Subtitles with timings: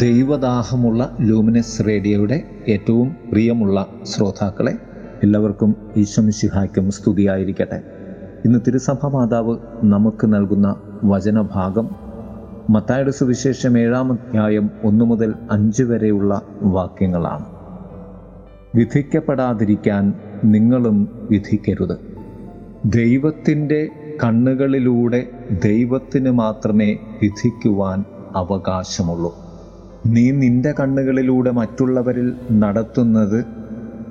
[0.00, 4.72] ദൈവദാഹമുള്ള luminous റേഡിയോയുടെ ഏറ്റവും പ്രിയമുള്ള ശ്രോതാക്കളെ
[5.22, 7.82] എല്ലാവർക്കും ഈശ്വമിശിഹായ്ക്കും സ്തുതിയായിരിക്കട്ടെ.
[8.44, 11.90] ഇന്ന് തിരുസഭ മാതാവ് നമുക്ക് നൽകുന്ന വചനഭാഗം
[12.70, 17.44] മത്തായുടെ സുവിശേഷം ഏഴാം അധ്യായം ഒന്നു മുതൽ അഞ്ച് വരെയുള്ള വാക്യങ്ങളാണ്.
[18.74, 21.98] വിധിക്കപ്പെടാതിരിക്കാൻ നിങ്ങളും വിധിക്കരുത്.
[22.84, 23.88] ദൈവത്തിന്റെ
[24.24, 25.28] കണ്ണുകളിലൂടെ
[25.64, 28.04] ദൈവത്തിന് മാത്രമേ വിധിക്കുവാൻ
[28.36, 29.47] അവകാശമുള്ളൂ.
[30.06, 33.44] നീ നിന്റെ കണ്ണുകളിലൂടെ മറ്റുള്ളവരിൽ നടത്തുന്നത്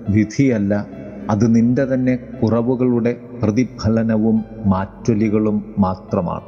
[0.09, 0.85] വിധിയല്ല.
[1.29, 6.41] അത് നിന്റെ തന്നെ കുറവുകളുടെ പ്രതിഫലനവും മാറ്റൊലികളും മാത്രമാണ്.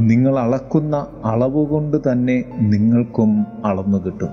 [0.00, 4.28] നിങ്ങൾ അളക്കുന്ന അളവുകൊണ്ട് തന്നെ നിങ്ങൾക്കും അളന്നു കിട്ടും.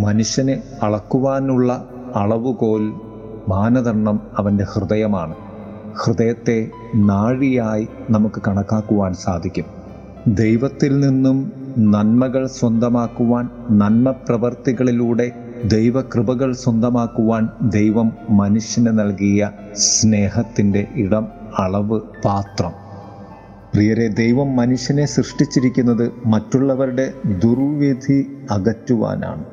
[0.00, 2.92] മനുഷ്യനെ അളക്കുവാനുള്ള അളവുകോൽ
[3.48, 5.34] മാനദണ്ഡം അവന്റെ ഹൃദയമാണ്.
[6.04, 9.64] ഹൃദയത്തെ നാഴിയായി നമുക്ക് കണക്കാക്കുവാൻ സാധിക്കും.
[10.26, 15.32] ദൈവത്തിൽ നിന്നും നന്മകൾ സ്വന്തമാക്കുവാൻ നന്മ പ്രവർത്തികളിലൂടെ
[15.64, 22.70] ദൈവകൃപകൾ സ്വന്തമാക്കുവാൻ ദൈവം മനുഷ്യന് നൽകിയ സ്നേഹത്തിന്റെ ഇടം അളവ് പാത്രം.
[23.74, 29.44] പ്രിയരെ ദൈവം മനുഷ്യനെ സൃഷ്ടിച്ചിരിക്കുന്നത് മറ്റുള്ളവരുടെ ദുർവിധി അകറ്റുവാനാണ്.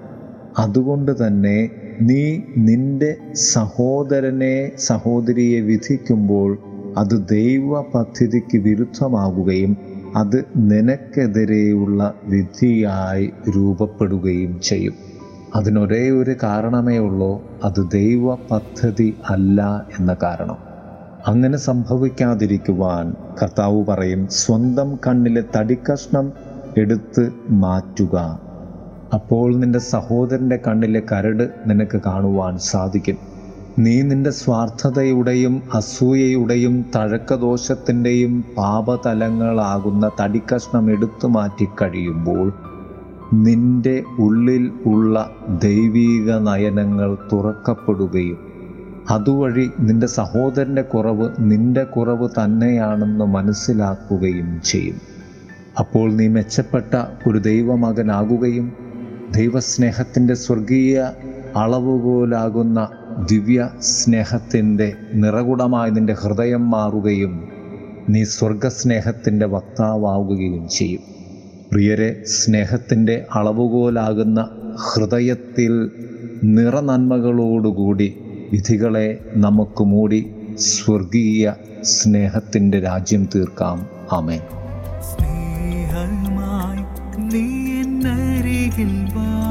[0.57, 1.69] അതുകൊണ്ട് തന്നെ
[2.01, 6.57] നീ നിന്റെ സഹോദരനെ സഹോദരിയെ വിധിക്കുമ്പോൾ
[6.97, 9.77] അത് ദൈവ പദ്ധതിക്ക് വിരുദ്ധമാകുകയും
[10.15, 14.93] അത് നിനക്കെതിരെയുള്ള വിധിയായി രൂപപ്പെടുകയും ചെയ്യും.
[15.55, 20.57] അതിനൊരേ ഒരു കാരണമേ ഉള്ളൂ അത് ദൈവ പദ്ധതി അല്ല എന്ന കാരണം.
[21.27, 26.33] അങ്ങനെ സംഭവിക്കാതിരിക്കുവാൻ കർത്താവ് പറയും സ്വന്തം കണ്ണിലെ തടിക്കഷ്ണം
[26.77, 28.39] എടുത്ത് മാറ്റുക.
[29.13, 33.32] അപ്പോൾ നിന്റെ സഹോദരന്റെ കണ്ണിലെ കരട് നിനക്ക് കാണുവാൻ സാധിക്കും.
[33.77, 42.53] നീ നിന്റെ സ്വാർത്ഥതയുടെയും അസൂയയുടെയും തഴക്കദോഷത്തിന്റെയും പാപതലങ്ങളാകുന്ന തടിക്കഷ്ണം എടുത്തു മാറ്റി കഴിയുമ്പോൾ
[43.33, 48.37] നിന്റെ ഉള്ളിൽ ഉള്ള ദൈവീക നയനങ്ങൾ തുറക്കപ്പെടുകയും
[49.09, 54.95] അതുവഴി നിന്റെ സഹോദരന്റെ കുറവ് നിന്റെ കുറവ് തന്നെയാണെന്ന് മനസ്സിലാക്കുകയും ചെയ്യും.
[55.79, 56.95] അപ്പോൾ നീ മെച്ചപ്പെട്ട
[57.27, 58.73] ഒരു ദൈവമകനാകുകയും
[59.31, 61.11] ദൈവസ്നേഹത്തിന്റെ സ്വർഗീയ
[61.55, 62.89] അളവുകോലാകുന്ന
[63.19, 67.47] ദിവ്യ സ്നേഹത്തിന്റെ നിറകുടമായി നിന്റെ ഹൃദയം മാറുകയും
[68.09, 71.01] നീ സ്വർഗസ്നേഹത്തിന്റെ വക്താവാകുകയും ചെയ്യും.
[71.71, 75.91] പ്രിയരെ സ്നേഹത്തിന്റെ അളവുകോലാകുന്ന ഹൃദയത്തിൽ
[76.43, 78.17] നിറനന്മകളോടുകൂടി
[78.51, 83.85] വിധികളെ നമുക്ക് മൂടി സ്വർഗീയ സ്നേഹത്തിന്റെ രാജ്യം തീർക്കാം.
[84.11, 84.39] ആമേൻ.
[85.01, 86.83] സ്നേഹമായി
[87.21, 89.42] നീ എന്നരികിൽ വാ.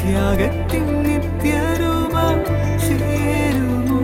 [0.00, 2.14] ത്യാഗത്തിൻ നിത്യരൂപ
[2.86, 4.02] ചേരുമോ?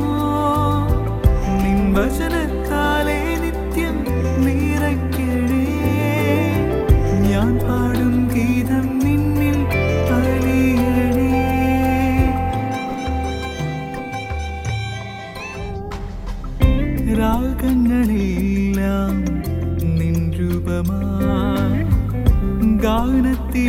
[1.63, 2.96] നിൻ വചനത്താലേ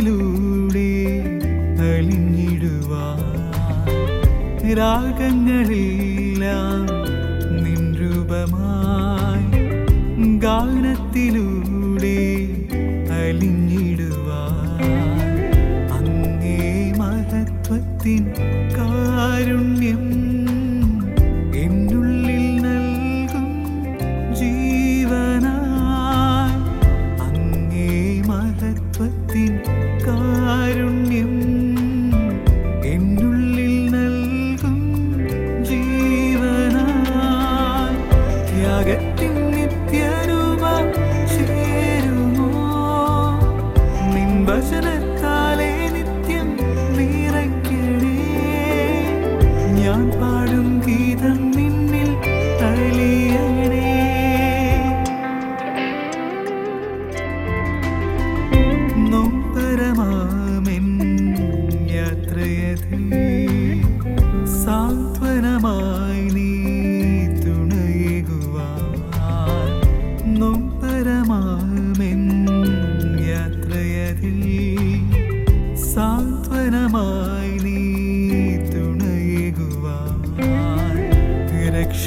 [0.00, 0.90] ഗാനത്തിലൂടെ
[1.86, 3.22] അലിഞ്ഞിടുവാൻ
[4.78, 6.84] രാഗങ്ങളെല്ലാം
[7.62, 7.80] നിൻ
[10.44, 12.14] ഗാനത്തിലൂടെ
[13.18, 14.84] അലിഞ്ഞിടുവാൻ
[15.98, 16.60] അങ്ങേ
[17.00, 18.22] മഹത്വത്തിൻ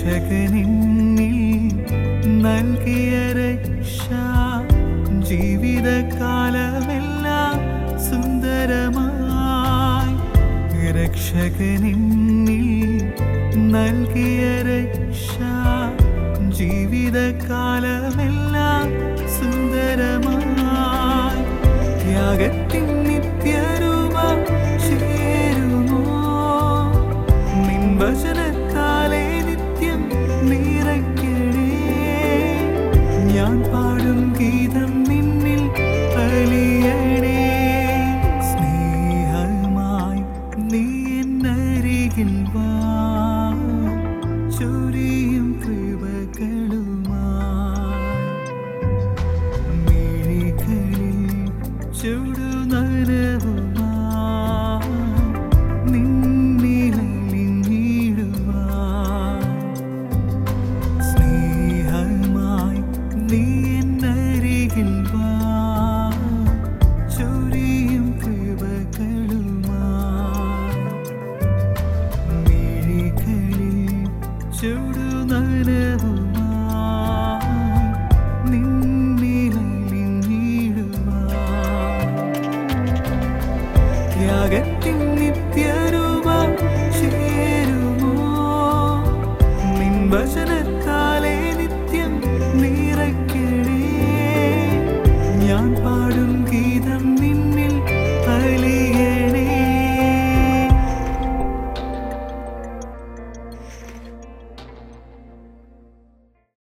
[0.01, 1.35] രക്ഷകനിന്നിൽ
[2.45, 3.97] നൽകിയ രക്ഷ.
[5.27, 6.07] ജീവിതകാലമെല്ലാം
[8.07, 10.15] സുന്ദരമായി
[10.97, 12.67] രക്ഷകനിന്നിൽ
[13.75, 15.27] നൽകിയ രക്ഷ.
[16.57, 17.37] ജീവിതകാലമെല്ലാം
[19.37, 21.43] സുന്ദരമായി
[22.01, 24.15] ത്യാഗത്തിൻ നിത്യരൂപ
[24.87, 26.03] ചേരുമോ?
[27.67, 27.83] നിൻ
[42.11, 42.69] എന്നരികിൽ വാ